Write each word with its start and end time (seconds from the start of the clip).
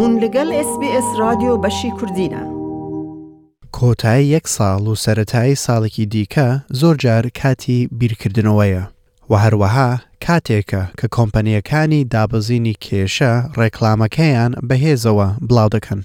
هون 0.00 0.12
لەگەڵ 0.22 0.48
SسBS 0.66 1.08
رادیۆ 1.20 1.52
بەشی 1.64 1.90
کوردینە. 1.98 2.42
کۆتایی 3.76 4.30
یەک 4.34 4.46
ساڵ 4.56 4.82
و 4.88 4.94
سەتایی 5.04 5.60
ساڵێکی 5.64 6.04
دیکە 6.12 6.48
زۆر 6.80 6.96
جار 7.04 7.24
کاتی 7.40 7.88
بیرکردنەوەیە 7.98 8.84
و 9.30 9.32
هەروەها 9.44 9.90
کاتێکە 10.24 10.82
کە 10.98 11.06
کۆمپەنیەکانی 11.16 12.06
دابزینی 12.12 12.78
کێشە 12.84 13.32
ڕێکلامەکەیان 13.58 14.52
بەهێزەوە 14.68 15.28
بڵاو 15.48 15.68
دەکەن. 15.76 16.00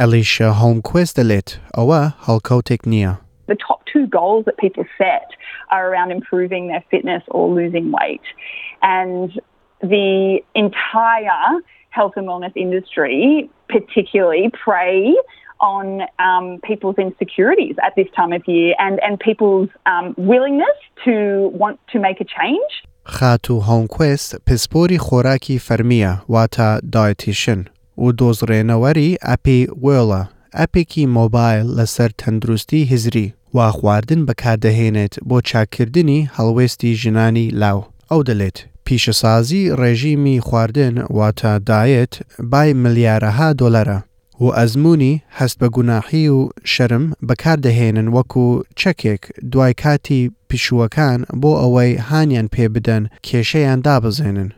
ئەلیشە 0.00 0.48
هۆمکوێست 0.60 1.14
دەلێت 1.18 1.48
ئەوە 1.76 2.02
هەڵکەوتێک 2.26 2.82
نییە. 2.92 3.14
the 3.46 3.58
top 3.68 3.80
two 3.92 4.06
goals 4.18 4.42
that 4.46 4.56
people 4.64 4.84
set 5.00 5.28
are 5.74 5.84
around 5.90 6.10
improving 6.18 6.64
their 6.68 6.84
fitness 6.90 7.22
or 7.28 7.44
losing 7.58 7.86
weight. 7.98 8.26
And 8.82 9.28
the 9.80 10.38
entire 10.54 11.60
health 11.90 12.14
and 12.16 12.26
wellness 12.26 12.54
industry, 12.56 13.50
particularly, 13.68 14.50
prey 14.64 15.14
on 15.60 16.02
um, 16.18 16.60
people's 16.68 16.98
insecurities 16.98 17.76
at 17.86 17.92
this 17.96 18.08
time 18.16 18.32
of 18.32 18.42
year 18.46 18.74
and, 18.78 19.00
and 19.02 19.18
people's 19.20 19.68
um, 19.86 20.14
willingness 20.16 20.78
to 21.04 21.50
want 21.54 21.78
to 21.92 21.98
make 21.98 22.20
a 22.20 22.24
change. 22.24 22.72
خات 23.06 23.50
و 23.50 23.60
هۆمکوێست 23.60 24.36
پسپۆری 24.46 24.98
خۆراکی 24.98 25.58
فەرمیە 25.58 26.12
واتە 26.28 26.80
دایتیشن 26.92 27.64
و 27.98 28.12
دۆزڕێنەوەری 28.12 29.16
ئەپی 29.28 29.68
وێڵە 29.84 30.22
ئەپێکی 30.58 31.06
مۆبایل 31.16 31.66
لەسەر 31.78 32.10
تەندروستی 32.20 32.88
هزری 32.92 33.34
وا 33.54 33.70
خواردن 33.70 34.26
بەکاردەهێنێت 34.26 35.14
بۆ 35.28 35.38
چاکردنی 35.48 36.28
هەڵوێستی 36.36 36.96
ژنانی 37.02 37.48
لاو 37.60 37.78
ئەو 38.10 38.20
دەلێت 38.28 38.58
پیشەسازی 38.89 39.63
ڕێژیمی 39.81 40.37
خواردن 40.47 40.95
واتە 41.17 41.53
دایەت 41.69 42.13
بای 42.51 42.73
ملیارەها 42.83 43.49
دۆلەرە 43.61 43.99
و 44.43 44.47
ئەزمموی 44.57 45.21
هەست 45.37 45.57
بە 45.61 45.67
گوناحی 45.75 46.27
و 46.27 46.49
شەرم 46.73 47.05
بەکاردەهێنن 47.27 48.07
وەکو 48.15 48.45
چەکێک 48.79 49.23
دوای 49.51 49.73
کاتی 49.83 50.31
پیشووەکان 50.49 51.19
بۆ 51.41 51.51
ئەوەی 51.61 51.91
هانیان 52.09 52.47
پێ 52.53 52.65
بدەن 52.75 53.03
کێشەیان 53.27 53.79
دابزێنن 53.85 54.49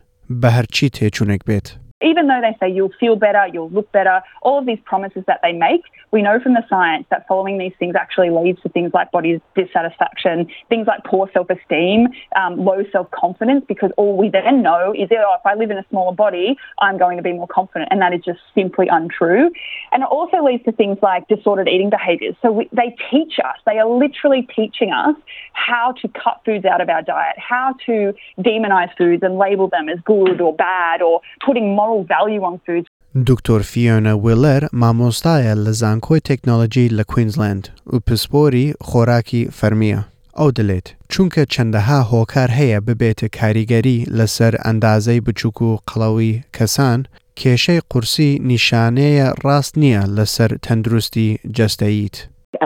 بە 0.41 0.49
هەرچی 0.55 0.87
تێچوونێک 0.95 1.41
بێت. 1.47 1.67
Even 2.01 2.27
though 2.27 2.41
they 2.41 2.55
say 2.59 2.71
you'll 2.71 2.93
feel 2.99 3.15
better, 3.15 3.47
you'll 3.51 3.69
look 3.69 3.91
better, 3.91 4.21
all 4.41 4.59
of 4.59 4.65
these 4.65 4.79
promises 4.85 5.23
that 5.27 5.39
they 5.43 5.53
make, 5.53 5.81
we 6.11 6.21
know 6.21 6.39
from 6.39 6.53
the 6.53 6.63
science 6.69 7.05
that 7.09 7.27
following 7.27 7.57
these 7.57 7.73
things 7.79 7.95
actually 7.95 8.29
leads 8.29 8.61
to 8.61 8.69
things 8.69 8.91
like 8.93 9.11
body 9.11 9.41
dissatisfaction, 9.55 10.47
things 10.69 10.87
like 10.87 11.03
poor 11.05 11.29
self 11.33 11.49
esteem, 11.49 12.07
um, 12.35 12.63
low 12.63 12.83
self 12.91 13.09
confidence, 13.11 13.63
because 13.67 13.91
all 13.97 14.17
we 14.17 14.29
then 14.29 14.61
know 14.61 14.93
is 14.97 15.09
oh, 15.11 15.35
if 15.39 15.45
I 15.45 15.55
live 15.55 15.71
in 15.71 15.77
a 15.77 15.85
smaller 15.89 16.13
body, 16.13 16.57
I'm 16.79 16.97
going 16.97 17.17
to 17.17 17.23
be 17.23 17.33
more 17.33 17.47
confident. 17.47 17.89
And 17.91 18.01
that 18.01 18.13
is 18.13 18.21
just 18.23 18.39
simply 18.53 18.87
untrue. 18.89 19.51
And 19.91 20.03
it 20.03 20.09
also 20.09 20.43
leads 20.43 20.63
to 20.65 20.71
things 20.71 20.97
like 21.01 21.27
disordered 21.27 21.67
eating 21.67 21.89
behaviors. 21.89 22.35
So 22.41 22.51
we, 22.51 22.69
they 22.71 22.95
teach 23.09 23.39
us, 23.39 23.55
they 23.65 23.79
are 23.79 23.87
literally 23.87 24.47
teaching 24.55 24.91
us 24.91 25.15
how 25.53 25.93
to 26.01 26.07
cut 26.09 26.41
foods 26.45 26.65
out 26.65 26.81
of 26.81 26.89
our 26.89 27.01
diet, 27.01 27.35
how 27.37 27.75
to 27.85 28.13
demonize 28.39 28.95
foods 28.97 29.23
and 29.23 29.37
label 29.37 29.67
them 29.69 29.89
as 29.89 29.99
good 30.05 30.41
or 30.41 30.53
bad, 30.53 31.01
or 31.01 31.21
putting 31.45 31.75
moral 31.75 31.90
value 32.13 32.43
on 32.49 32.55
foods. 32.65 32.89
دکتۆر 33.29 33.61
فیۆنە 33.71 34.13
ویلەر 34.25 34.63
مامۆستایە 34.81 35.53
لە 35.65 35.71
زانکۆی 35.81 36.25
تەکنۆلۆژی 36.29 36.93
لە 36.97 37.03
کوینزلند 37.11 37.63
و 37.93 37.95
پسپۆری 38.07 38.73
خۆراکی 38.89 39.43
فەرمیە. 39.57 39.99
ئەو 40.39 40.49
دەلێت 40.57 40.87
چونکە 41.11 41.43
چەندەها 41.53 41.99
هۆکار 42.11 42.49
هەیە 42.59 42.79
ببێتە 42.87 43.27
کاریگەری 43.37 44.05
لەسەر 44.17 44.53
ئەندازەی 44.65 45.23
بچووک 45.25 45.57
و 45.61 45.71
قەڵەوی 45.89 46.41
کەسان 46.57 46.99
کێشەی 47.39 47.81
قورسی 47.91 48.31
نیشانەیە 48.49 49.27
ڕاست 49.43 49.73
نییە 49.81 50.03
لەسەر 50.17 50.51
تەندروستی 50.65 51.29
جەستەیت. 51.57 52.17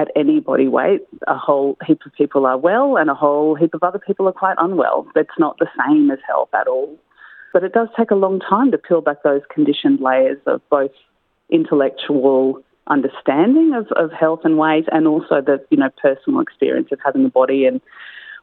At 0.02 0.10
any 0.22 0.40
body 0.50 0.70
weight, 0.78 1.04
a 1.36 1.38
whole 1.46 1.72
heap 1.88 2.02
of 2.08 2.12
people 2.20 2.44
are 2.52 2.60
well 2.70 2.90
and 3.00 3.08
a 3.16 3.18
whole 3.24 3.52
heap 3.62 3.74
of 3.78 3.82
other 3.90 4.02
people 4.08 4.26
are 4.30 4.38
quite 4.44 4.58
unwell. 4.66 4.98
That's 5.18 5.38
not 5.46 5.54
the 5.64 5.70
same 5.80 6.06
as 6.16 6.22
health 6.30 6.52
at 6.62 6.68
all. 6.74 6.90
But 7.55 7.65
it 7.65 7.73
does 7.73 7.89
take 7.97 8.11
a 8.11 8.15
long 8.15 8.41
time 8.41 8.71
to 8.71 8.79
peel 8.79 9.01
back 9.01 9.23
those 9.23 9.43
conditioned 9.53 10.01
layers 10.01 10.39
of 10.47 10.61
both 10.71 10.93
intellectual 11.51 12.63
understanding 12.87 13.75
of, 13.75 13.87
of 13.97 14.13
health 14.13 14.41
and 14.45 14.59
weight 14.59 14.87
and 14.93 15.07
also 15.07 15.41
the 15.41 15.65
you 15.71 15.79
know 15.79 15.91
personal 16.03 16.41
experience 16.41 16.89
of 16.93 16.99
having 17.05 17.25
a 17.25 17.29
body 17.29 17.65
and 17.65 17.81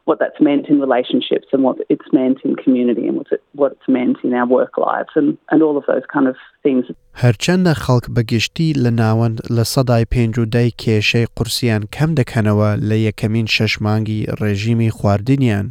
what 0.08 0.18
that's 0.18 0.40
meant 0.40 0.64
in 0.68 0.80
relationships 0.80 1.48
and 1.52 1.62
what 1.62 1.76
it's 1.90 2.10
meant 2.12 2.38
in 2.42 2.56
community 2.56 3.06
and 3.06 3.18
what, 3.18 3.30
it, 3.30 3.42
what 3.52 3.72
it's 3.72 3.88
meant 3.88 4.16
in 4.24 4.32
our 4.32 4.46
work 4.46 4.78
lives 4.78 5.10
and, 5.14 5.36
and 5.50 5.62
all 5.62 5.76
of 5.76 5.84
those 5.86 6.06
kind 6.14 6.26
of 6.26 6.36
things. 6.62 6.84
هەرچەندە 7.22 7.74
خەڵک 7.84 8.06
بەگشتی 8.16 8.72
لە 8.84 8.90
ناوەند 9.00 9.38
لە 9.56 9.64
سەدای 9.74 10.04
پێنج 10.14 10.38
و 10.38 10.44
دەی 10.54 10.70
کێشەی 10.82 11.26
قورسیان 11.36 11.82
کەم 11.94 12.10
دەکەنەوە 12.20 12.70
لە 12.88 12.96
یەکەمین 13.06 13.46
شەشمانگی 13.56 14.26
ڕێژیمی 14.40 14.90
خواردنیان 14.96 15.66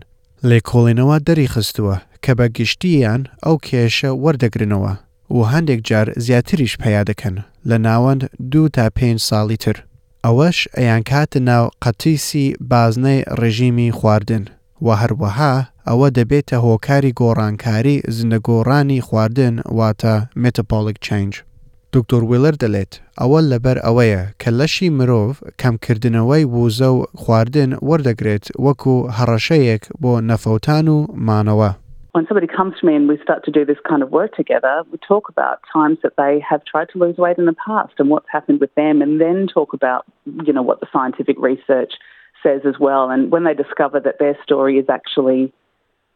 لێکۆڵێنەوە 0.51 1.17
دەری 1.27 1.49
خستووە 1.55 1.97
کە 2.25 2.33
بە 2.39 2.47
گشتیان 2.59 3.23
ئەو 3.45 3.57
کێشە 3.67 4.11
وەردەگرنەوە 4.23 4.93
و 5.37 5.41
هەندێک 5.53 5.81
جار 5.89 6.09
زیاتریش 6.25 6.73
پیا 6.83 7.03
دەکەن 7.11 7.37
لە 7.69 7.77
ناوەند 7.87 8.23
دوو 8.51 8.69
تا 8.77 8.87
پێنج 8.99 9.19
ساڵی 9.29 9.59
تر. 9.65 9.77
ئەوەش 10.25 10.59
ئەیان 10.77 11.03
کاتە 11.11 11.41
ناو 11.49 11.65
قەتیسی 11.85 12.47
بازنەی 12.71 13.25
ڕێژیمی 13.41 13.95
خواردن 13.99 14.45
و 14.85 14.89
هەروەها 15.01 15.55
ئەوە 15.89 16.09
دەبێتە 16.19 16.57
هۆکاری 16.67 17.17
گۆڕانکاری 17.21 18.03
زندەگۆڕانی 18.17 19.05
خواردن 19.07 19.55
واتە 19.79 20.15
متەپۆلیک 20.43 20.99
چنج. 21.07 21.33
دکتۆر 21.96 22.24
ویلر 22.32 22.56
دەلێت 22.64 22.94
ئەوە 23.22 23.40
لەبەر 23.52 23.78
ئەوەیە 23.86 24.24
کە 24.42 24.50
لەشی 24.60 24.90
مرۆڤ 24.98 25.32
کەمکردنەوەی 25.62 26.50
ووزە 26.54 26.90
و 26.96 27.00
خواردن 27.22 27.72
وەردەگرێت 27.88 28.46
وەکو 28.66 28.96
هەڕەشەیەک 29.18 29.84
بۆ 30.02 30.14
نەفەوتان 30.30 30.86
و 30.96 30.98
مانەوە. 31.28 31.72
when 32.18 32.26
somebody 32.28 32.48
comes 32.48 32.74
to 32.80 32.86
me 32.88 32.96
and 32.96 33.08
we 33.08 33.20
start 33.22 33.46
to 33.46 33.52
do 33.52 33.64
this 33.64 33.78
kind 33.88 34.02
of 34.02 34.10
work 34.10 34.36
together, 34.36 34.82
we 34.92 34.98
talk 35.08 35.30
about 35.30 35.60
times 35.72 36.00
that 36.02 36.14
they 36.18 36.34
have 36.50 36.62
tried 36.66 36.90
to 36.92 36.98
lose 36.98 37.16
weight 37.18 37.38
in 37.38 37.46
the 37.46 37.60
past 37.68 37.94
and 38.00 38.10
what's 38.10 38.26
happened 38.32 38.60
with 38.60 38.74
them, 38.74 39.04
and 39.04 39.22
then 39.22 39.46
talk 39.58 39.72
about, 39.80 40.04
you 40.48 40.52
know, 40.52 40.64
what 40.64 40.80
the 40.80 40.88
scientific 40.92 41.38
research 41.38 41.94
says 42.42 42.62
as 42.66 42.74
well. 42.80 43.12
And 43.12 43.32
when 43.32 43.44
they 43.44 43.54
discover 43.54 44.00
that 44.00 44.18
their 44.18 44.36
story 44.42 44.80
is 44.80 44.88
actually 44.90 45.54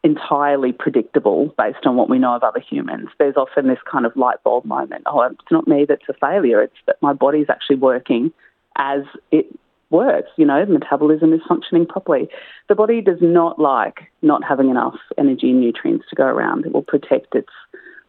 entirely 0.03 0.71
predictable 0.71 1.53
based 1.57 1.85
on 1.85 1.95
what 1.95 2.09
we 2.09 2.19
know 2.19 2.35
of 2.35 2.43
other 2.43 2.59
humans. 2.59 3.09
There's 3.17 3.35
often 3.35 3.67
this 3.67 3.79
kind 3.91 4.05
of 4.05 4.15
light 4.15 4.41
bulb 4.43 4.65
moment 4.65 5.03
oh, 5.07 5.21
it's 5.21 5.51
not 5.51 5.67
me 5.67 5.85
that's 5.87 6.07
a 6.09 6.13
failure, 6.13 6.61
it's 6.61 6.77
that 6.85 6.97
my 7.01 7.13
body's 7.13 7.47
actually 7.49 7.77
working 7.77 8.31
as 8.77 9.01
it 9.31 9.47
works. 9.89 10.29
You 10.37 10.45
know, 10.45 10.65
metabolism 10.65 11.33
is 11.33 11.41
functioning 11.47 11.85
properly. 11.85 12.29
The 12.67 12.75
body 12.75 13.01
does 13.01 13.19
not 13.21 13.59
like 13.59 14.11
not 14.21 14.43
having 14.43 14.69
enough 14.69 14.95
energy 15.17 15.51
and 15.51 15.61
nutrients 15.61 16.05
to 16.09 16.15
go 16.15 16.25
around. 16.25 16.65
It 16.65 16.73
will 16.73 16.83
protect 16.83 17.35
its 17.35 17.49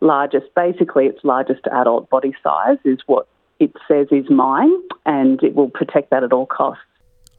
largest, 0.00 0.46
basically, 0.54 1.06
its 1.06 1.24
largest 1.24 1.66
adult 1.72 2.10
body 2.10 2.34
size 2.42 2.78
is 2.84 2.98
what 3.06 3.26
it 3.60 3.72
says 3.88 4.06
is 4.10 4.28
mine, 4.30 4.72
and 5.06 5.42
it 5.42 5.54
will 5.54 5.70
protect 5.70 6.10
that 6.10 6.22
at 6.22 6.32
all 6.32 6.46
costs. 6.46 6.82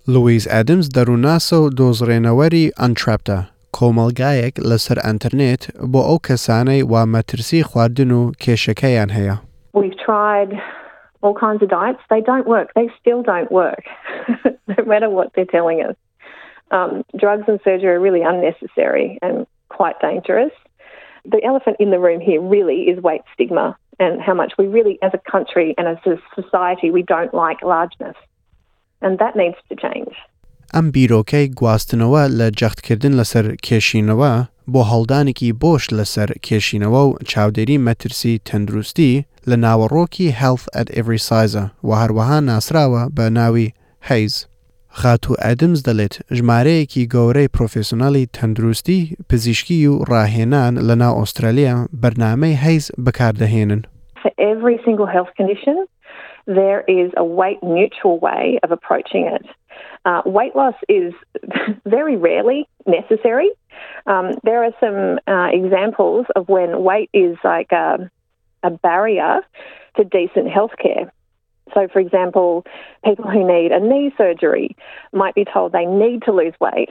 Louise 0.05 0.47
Adams, 0.47 0.89
Darunaso 0.89 1.69
dos 1.73 2.01
Renaweri 2.01 2.71
Antrapta. 2.77 3.49
کۆمەلگایەک 3.76 4.54
لەسەر 4.70 4.98
ئەتەرنێت 5.06 5.62
بۆ 5.92 6.00
ئەو 6.08 6.18
کەسانەی 6.28 6.86
وا 6.92 7.02
مەترسی 7.14 7.62
خواردن 7.68 8.10
و 8.18 8.20
کێشەکەیان 8.42 9.10
هەیە. 9.16 9.36
We've 9.78 9.98
tried 10.06 10.50
all 11.22 11.34
kinds 11.44 11.60
of 11.64 11.68
diets. 11.76 12.02
They 12.12 12.22
don't 12.30 12.46
work. 12.54 12.68
They 12.78 12.88
still 13.00 13.22
don't 13.32 13.50
work, 13.50 13.84
no 14.74 14.80
matter 14.92 15.08
what 15.16 15.28
they're 15.34 15.52
telling 15.58 15.78
us. 15.88 15.96
Um, 16.76 16.92
drugs 17.22 17.46
and 17.50 17.58
surgery 17.64 17.92
are 17.96 18.00
really 18.00 18.22
unnecessary 18.32 19.18
and 19.22 19.46
quite 19.68 19.96
dangerous. 20.00 20.54
The 21.24 21.42
elephant 21.50 21.76
in 21.80 21.90
the 21.90 22.00
room 22.06 22.20
here 22.20 22.40
really 22.40 22.80
is 22.90 23.02
weight 23.02 23.22
stigma 23.32 23.76
and 23.98 24.20
how 24.20 24.34
much 24.34 24.52
we 24.58 24.66
really, 24.66 24.98
as 25.02 25.12
a 25.14 25.30
country 25.30 25.74
and 25.78 25.86
as 25.88 25.98
a 26.06 26.16
society, 26.40 26.90
we 26.90 27.02
don't 27.02 27.32
like 27.32 27.62
largeness. 27.62 28.16
And 29.00 29.18
that 29.18 29.36
needs 29.36 29.56
to 29.68 29.76
change. 29.76 30.14
ئەم 30.73 30.85
بیرۆکەی 30.93 31.51
گواستنەوە 31.59 32.23
لە 32.39 32.47
جەختکردن 32.59 33.13
لەسەر 33.19 33.45
کێشینەوە 33.65 34.33
بۆ 34.73 34.81
هەڵدانێکی 34.91 35.55
بۆش 35.61 35.83
لەسەر 35.97 36.29
کێشینەوە 36.45 37.01
و 37.07 37.17
چاودێری 37.29 37.83
مەترسی 37.87 38.41
تەندروستی 38.47 39.13
لە 39.49 39.55
ناوەڕۆکی 39.63 40.35
Health 40.41 40.65
at 40.79 40.87
Every 40.99 41.19
Size 41.27 41.63
و 41.87 41.89
هەروەها 42.01 42.39
ناسراوە 42.49 43.03
بە 43.17 43.25
ناوی 43.37 43.73
هەیز. 44.09 44.35
خاتو 44.99 45.33
ئەدمز 45.43 45.79
دەڵێت 45.87 46.15
ژمارەیەکی 46.37 47.09
گەورەی 47.13 47.51
پرۆفسیۆنالی 47.55 48.29
تەندروستی 48.35 49.01
پزیشکی 49.29 49.87
و 49.87 50.03
ڕاهێنان 50.11 50.73
لە 50.87 50.95
ناو 51.01 51.13
ئوسترالیا 51.19 51.75
بەرنامەی 52.01 52.59
هەیز 52.65 52.85
بەکاردەهێنن. 53.05 53.81
For 54.21 54.31
every 54.51 54.77
single 54.85 55.09
health 55.15 55.31
condition, 55.37 55.77
there 56.45 56.81
is 56.81 57.11
a 57.17 57.23
weight 57.23 57.61
neutral 57.63 58.19
way 58.19 58.59
of 58.63 58.71
approaching 58.71 59.25
it. 59.27 59.45
Uh, 60.05 60.21
weight 60.25 60.55
loss 60.55 60.75
is 60.87 61.13
very 61.85 62.15
rarely 62.17 62.67
necessary. 62.85 63.49
Um, 64.05 64.31
there 64.43 64.63
are 64.63 64.71
some 64.79 65.19
uh, 65.27 65.49
examples 65.51 66.25
of 66.35 66.49
when 66.49 66.83
weight 66.83 67.09
is 67.13 67.37
like 67.43 67.71
a, 67.71 68.09
a 68.63 68.69
barrier 68.69 69.39
to 69.97 70.03
decent 70.03 70.47
healthcare. 70.47 71.11
So, 71.73 71.87
for 71.91 71.99
example, 71.99 72.65
people 73.05 73.29
who 73.29 73.45
need 73.45 73.71
a 73.71 73.79
knee 73.79 74.11
surgery 74.17 74.75
might 75.13 75.35
be 75.35 75.45
told 75.45 75.71
they 75.71 75.85
need 75.85 76.23
to 76.23 76.31
lose 76.31 76.53
weight 76.59 76.89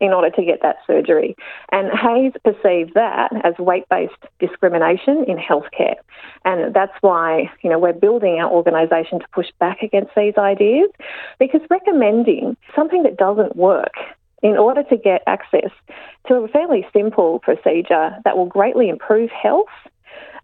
in 0.00 0.12
order 0.12 0.30
to 0.30 0.44
get 0.44 0.60
that 0.62 0.76
surgery. 0.86 1.36
And 1.72 1.88
HAES 1.92 2.32
perceived 2.44 2.94
that 2.94 3.30
as 3.44 3.54
weight-based 3.58 4.12
discrimination 4.38 5.24
in 5.26 5.36
healthcare. 5.36 5.96
And 6.44 6.74
that's 6.74 6.92
why, 7.00 7.50
you 7.62 7.70
know, 7.70 7.78
we're 7.78 7.92
building 7.92 8.38
our 8.40 8.50
organisation 8.50 9.20
to 9.20 9.26
push 9.32 9.48
back 9.58 9.82
against 9.82 10.12
these 10.16 10.34
ideas 10.38 10.90
because 11.38 11.60
recommending 11.70 12.56
something 12.74 13.02
that 13.02 13.16
doesn't 13.16 13.56
work 13.56 13.94
in 14.42 14.56
order 14.56 14.84
to 14.84 14.96
get 14.96 15.22
access 15.26 15.70
to 16.28 16.34
a 16.34 16.48
fairly 16.48 16.86
simple 16.92 17.40
procedure 17.40 18.16
that 18.24 18.36
will 18.36 18.46
greatly 18.46 18.88
improve 18.88 19.30
health 19.30 19.66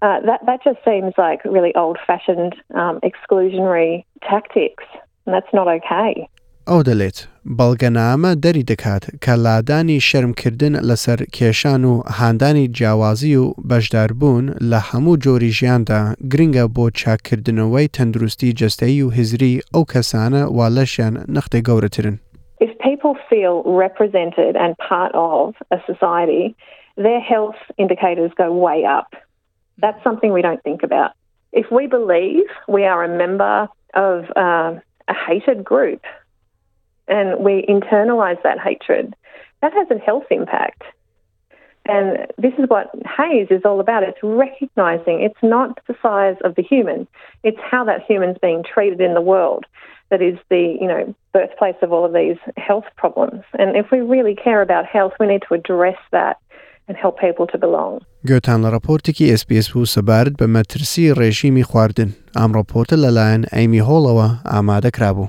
uh, 0.04 0.20
that 0.20 0.40
that 0.44 0.62
just 0.62 0.78
seems 0.84 1.14
like 1.16 1.42
really 1.44 1.74
old-fashioned 1.74 2.54
um, 2.74 3.00
exclusionary 3.00 4.04
tactics, 4.22 4.84
and 5.24 5.34
that's 5.34 5.52
not 5.54 5.66
okay. 5.66 6.28
ئەو 6.70 6.80
دەڵێت 6.88 7.18
بەڵگەنامە 7.58 8.30
دەری 8.44 8.68
دەکات 8.70 9.04
کە 9.24 9.34
لادانی 9.44 10.04
شەرمکردن 10.08 10.74
لەسەر 10.88 11.20
کێشان 11.36 11.82
و 11.90 11.94
هاندانی 12.18 12.68
جیاوازی 12.76 13.36
و 13.36 13.54
بەشداربوون 13.70 14.46
لە 14.70 14.80
هەموو 14.88 15.20
جۆری 15.24 15.54
ژیاندا 15.58 16.00
گرنگە 16.32 16.64
بۆ 16.76 16.86
چاکردنەوەی 17.00 17.92
تەندروستی 17.96 18.54
جستەی 18.60 19.02
و 19.02 19.10
هزری 19.18 19.60
ئەو 19.74 19.84
کەسانە 19.92 20.42
وا 20.56 20.68
لەشیان 20.76 21.14
نەختێ 21.36 21.60
گەورەترن. 21.68 22.16
If 22.66 22.72
people 22.88 23.14
feel 23.30 23.56
represented 23.84 24.52
and 24.64 24.72
part 24.90 25.12
of 25.32 25.44
a 25.76 25.78
society, 25.90 26.44
their 27.06 27.20
health 27.32 27.60
indicators 27.82 28.32
go 28.42 28.48
way 28.66 28.78
up. 28.98 29.10
That's 29.82 30.02
something 30.06 30.30
we 30.38 30.42
don't 30.48 30.62
think 30.68 30.80
about. 30.88 31.10
If 31.60 31.66
we 31.76 31.84
believe 31.98 32.48
we 32.76 32.82
are 32.92 33.02
a 33.04 33.12
member 33.22 33.56
of 34.08 34.18
uh, 34.44 34.70
a 35.14 35.16
hated 35.26 35.60
group, 35.72 36.02
and 37.08 37.44
we 37.44 37.64
internalize 37.68 38.42
that 38.42 38.58
hatred, 38.58 39.14
that 39.62 39.72
has 39.72 39.88
a 39.90 39.98
health 39.98 40.24
impact. 40.30 40.82
And 41.86 42.26
this 42.38 42.54
is 42.58 42.64
what 42.68 42.90
HAES 43.04 43.48
is 43.50 43.62
all 43.64 43.78
about. 43.78 44.02
It's 44.04 44.18
recognizing 44.22 45.20
it's 45.20 45.42
not 45.42 45.78
the 45.86 45.94
size 46.02 46.36
of 46.42 46.54
the 46.54 46.62
human, 46.62 47.06
it's 47.42 47.58
how 47.70 47.84
that 47.84 48.02
human's 48.08 48.38
being 48.38 48.64
treated 48.64 49.00
in 49.00 49.12
the 49.14 49.20
world 49.20 49.66
that 50.10 50.22
is 50.22 50.38
the, 50.48 50.76
you 50.80 50.86
know, 50.86 51.14
birthplace 51.32 51.76
of 51.82 51.92
all 51.92 52.04
of 52.04 52.12
these 52.12 52.36
health 52.56 52.84
problems. 52.96 53.42
And 53.58 53.76
if 53.76 53.86
we 53.90 54.00
really 54.00 54.34
care 54.34 54.62
about 54.62 54.86
health, 54.86 55.12
we 55.18 55.26
need 55.26 55.42
to 55.48 55.54
address 55.54 55.98
that 56.12 56.38
and 56.88 56.96
help 56.96 57.18
people 57.18 57.46
to 57.48 57.58
belong. 57.58 58.00
لە 58.24 58.70
راپۆرتێکی 58.70 59.36
SسBS 59.36 59.72
بوو 59.72 59.84
سەبارەت 59.86 60.34
بە 60.40 60.46
مەترسی 60.46 61.14
ڕێژیمی 61.18 61.62
خواردن 61.62 62.10
ئام 62.36 62.52
ڕۆپۆرتە 62.52 62.96
لەلایەن 63.04 63.42
ئەیمی 63.52 63.82
هۆڵەوە 63.88 64.28
ئامادەکرابوو. 64.52 65.28